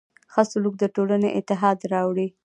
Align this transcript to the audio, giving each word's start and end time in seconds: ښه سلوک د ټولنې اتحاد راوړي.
ښه 0.31 0.41
سلوک 0.51 0.75
د 0.79 0.83
ټولنې 0.95 1.29
اتحاد 1.39 1.77
راوړي. 1.93 2.27